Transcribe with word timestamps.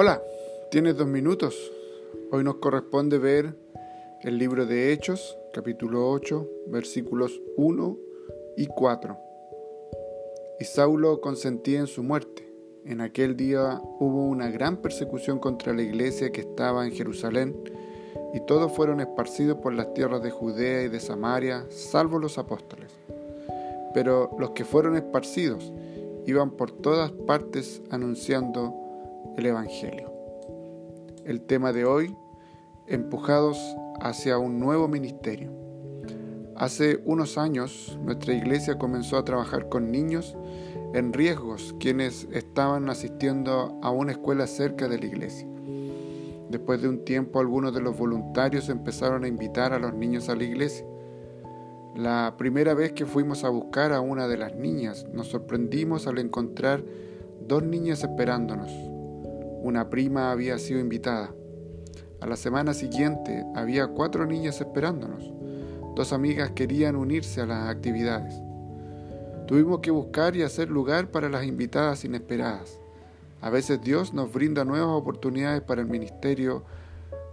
Hola, 0.00 0.22
tienes 0.70 0.96
dos 0.96 1.08
minutos. 1.08 1.72
Hoy 2.30 2.44
nos 2.44 2.58
corresponde 2.58 3.18
ver 3.18 3.56
el 4.22 4.38
libro 4.38 4.64
de 4.64 4.92
Hechos, 4.92 5.36
capítulo 5.52 6.08
8, 6.12 6.48
versículos 6.68 7.42
1 7.56 7.96
y 8.56 8.66
4. 8.68 9.18
Y 10.60 10.64
Saulo 10.66 11.20
consentía 11.20 11.80
en 11.80 11.88
su 11.88 12.04
muerte. 12.04 12.48
En 12.84 13.00
aquel 13.00 13.36
día 13.36 13.80
hubo 13.98 14.28
una 14.28 14.48
gran 14.52 14.76
persecución 14.76 15.40
contra 15.40 15.74
la 15.74 15.82
iglesia 15.82 16.30
que 16.30 16.42
estaba 16.42 16.86
en 16.86 16.92
Jerusalén, 16.92 17.56
y 18.32 18.38
todos 18.46 18.70
fueron 18.70 19.00
esparcidos 19.00 19.58
por 19.58 19.74
las 19.74 19.92
tierras 19.94 20.22
de 20.22 20.30
Judea 20.30 20.84
y 20.84 20.88
de 20.88 21.00
Samaria, 21.00 21.66
salvo 21.70 22.20
los 22.20 22.38
apóstoles. 22.38 22.92
Pero 23.94 24.30
los 24.38 24.52
que 24.52 24.64
fueron 24.64 24.94
esparcidos 24.94 25.72
iban 26.24 26.52
por 26.52 26.70
todas 26.70 27.10
partes 27.10 27.82
anunciando 27.90 28.84
el 29.38 29.46
Evangelio. 29.46 30.12
El 31.24 31.42
tema 31.42 31.72
de 31.72 31.84
hoy, 31.84 32.16
empujados 32.88 33.56
hacia 34.00 34.36
un 34.36 34.58
nuevo 34.58 34.88
ministerio. 34.88 35.52
Hace 36.56 37.00
unos 37.04 37.38
años 37.38 37.96
nuestra 38.02 38.34
iglesia 38.34 38.78
comenzó 38.78 39.16
a 39.16 39.24
trabajar 39.24 39.68
con 39.68 39.92
niños 39.92 40.36
en 40.92 41.12
riesgos 41.12 41.72
quienes 41.78 42.26
estaban 42.32 42.90
asistiendo 42.90 43.78
a 43.80 43.90
una 43.90 44.10
escuela 44.10 44.48
cerca 44.48 44.88
de 44.88 44.98
la 44.98 45.06
iglesia. 45.06 45.46
Después 46.50 46.82
de 46.82 46.88
un 46.88 47.04
tiempo 47.04 47.38
algunos 47.38 47.72
de 47.72 47.80
los 47.80 47.96
voluntarios 47.96 48.68
empezaron 48.68 49.22
a 49.22 49.28
invitar 49.28 49.72
a 49.72 49.78
los 49.78 49.94
niños 49.94 50.28
a 50.28 50.34
la 50.34 50.42
iglesia. 50.42 50.84
La 51.94 52.34
primera 52.36 52.74
vez 52.74 52.92
que 52.92 53.06
fuimos 53.06 53.44
a 53.44 53.50
buscar 53.50 53.92
a 53.92 54.00
una 54.00 54.26
de 54.26 54.36
las 54.36 54.56
niñas 54.56 55.06
nos 55.12 55.28
sorprendimos 55.28 56.08
al 56.08 56.18
encontrar 56.18 56.82
dos 57.46 57.62
niñas 57.62 58.02
esperándonos, 58.02 58.72
una 59.62 59.90
prima 59.90 60.30
había 60.30 60.58
sido 60.58 60.80
invitada. 60.80 61.34
A 62.20 62.26
la 62.26 62.36
semana 62.36 62.74
siguiente 62.74 63.44
había 63.54 63.88
cuatro 63.88 64.26
niñas 64.26 64.60
esperándonos. 64.60 65.32
Dos 65.94 66.12
amigas 66.12 66.52
querían 66.52 66.96
unirse 66.96 67.40
a 67.40 67.46
las 67.46 67.68
actividades. 67.68 68.34
Tuvimos 69.46 69.80
que 69.80 69.90
buscar 69.90 70.36
y 70.36 70.42
hacer 70.42 70.68
lugar 70.68 71.10
para 71.10 71.28
las 71.28 71.44
invitadas 71.44 72.04
inesperadas. 72.04 72.80
A 73.40 73.50
veces 73.50 73.80
Dios 73.80 74.12
nos 74.12 74.32
brinda 74.32 74.64
nuevas 74.64 74.90
oportunidades 74.90 75.62
para 75.62 75.80
el 75.80 75.86
ministerio 75.86 76.64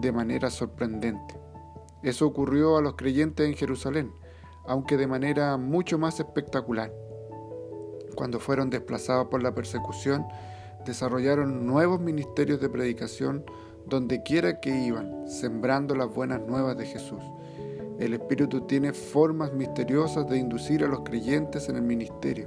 de 0.00 0.12
manera 0.12 0.50
sorprendente. 0.50 1.34
Eso 2.02 2.26
ocurrió 2.26 2.76
a 2.76 2.82
los 2.82 2.94
creyentes 2.94 3.46
en 3.48 3.54
Jerusalén, 3.54 4.12
aunque 4.66 4.96
de 4.96 5.06
manera 5.06 5.56
mucho 5.56 5.98
más 5.98 6.20
espectacular. 6.20 6.92
Cuando 8.14 8.40
fueron 8.40 8.70
desplazados 8.70 9.28
por 9.28 9.42
la 9.42 9.54
persecución, 9.54 10.26
desarrollaron 10.86 11.66
nuevos 11.66 12.00
ministerios 12.00 12.60
de 12.60 12.70
predicación 12.70 13.44
donde 13.86 14.22
quiera 14.22 14.60
que 14.60 14.70
iban, 14.70 15.28
sembrando 15.28 15.94
las 15.94 16.12
buenas 16.12 16.40
nuevas 16.40 16.76
de 16.78 16.86
Jesús. 16.86 17.22
El 17.98 18.14
Espíritu 18.14 18.62
tiene 18.62 18.92
formas 18.92 19.52
misteriosas 19.52 20.28
de 20.28 20.38
inducir 20.38 20.84
a 20.84 20.88
los 20.88 21.00
creyentes 21.00 21.68
en 21.68 21.76
el 21.76 21.82
ministerio. 21.82 22.46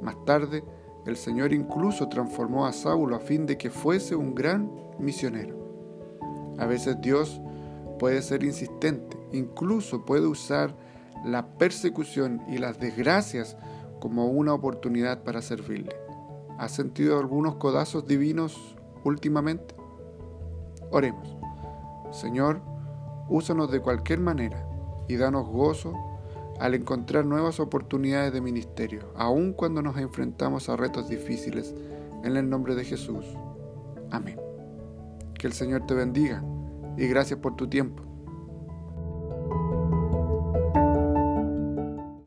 Más 0.00 0.16
tarde, 0.24 0.62
el 1.06 1.16
Señor 1.16 1.52
incluso 1.52 2.08
transformó 2.08 2.66
a 2.66 2.72
Saulo 2.72 3.16
a 3.16 3.20
fin 3.20 3.46
de 3.46 3.56
que 3.56 3.70
fuese 3.70 4.14
un 4.14 4.34
gran 4.34 4.70
misionero. 4.98 5.56
A 6.58 6.66
veces 6.66 7.00
Dios 7.00 7.40
puede 7.98 8.20
ser 8.22 8.44
insistente, 8.44 9.16
incluso 9.32 10.04
puede 10.04 10.26
usar 10.26 10.74
la 11.24 11.46
persecución 11.56 12.42
y 12.48 12.58
las 12.58 12.78
desgracias 12.78 13.56
como 14.00 14.26
una 14.26 14.54
oportunidad 14.54 15.22
para 15.24 15.42
servirle. 15.42 16.07
¿Has 16.58 16.72
sentido 16.72 17.20
algunos 17.20 17.54
codazos 17.54 18.06
divinos 18.06 18.76
últimamente? 19.04 19.76
Oremos. 20.90 21.36
Señor, 22.10 22.60
úsanos 23.28 23.70
de 23.70 23.80
cualquier 23.80 24.18
manera 24.18 24.66
y 25.06 25.16
danos 25.16 25.48
gozo 25.48 25.94
al 26.58 26.74
encontrar 26.74 27.24
nuevas 27.24 27.60
oportunidades 27.60 28.32
de 28.32 28.40
ministerio, 28.40 29.12
aun 29.14 29.52
cuando 29.52 29.82
nos 29.82 29.96
enfrentamos 29.98 30.68
a 30.68 30.76
retos 30.76 31.08
difíciles, 31.08 31.74
en 32.24 32.36
el 32.36 32.50
nombre 32.50 32.74
de 32.74 32.84
Jesús. 32.84 33.24
Amén. 34.10 34.40
Que 35.38 35.46
el 35.46 35.52
Señor 35.52 35.86
te 35.86 35.94
bendiga 35.94 36.42
y 36.96 37.06
gracias 37.06 37.38
por 37.38 37.54
tu 37.54 37.68
tiempo. 37.68 38.07